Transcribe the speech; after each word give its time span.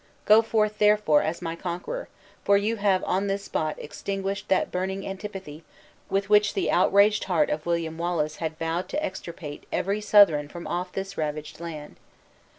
Go 0.25 0.41
forth, 0.41 0.79
therefore, 0.79 1.21
as 1.21 1.43
my 1.43 1.55
conqueror, 1.55 2.09
for 2.43 2.57
you 2.57 2.77
have 2.77 3.03
on 3.03 3.27
this 3.27 3.43
spot 3.43 3.75
extinguished 3.77 4.47
that 4.47 4.71
burning 4.71 5.05
antipathy 5.05 5.63
with 6.09 6.27
which 6.27 6.55
the 6.55 6.71
outraged 6.71 7.25
heart 7.25 7.51
of 7.51 7.67
William 7.67 7.99
Wallace 7.99 8.37
had 8.37 8.57
vowed 8.57 8.89
to 8.89 9.05
extirpate 9.05 9.65
every 9.71 10.01
Southron 10.01 10.47
from 10.47 10.65
off 10.65 10.91
this 10.91 11.19
ravaged 11.19 11.59
land. 11.59 11.97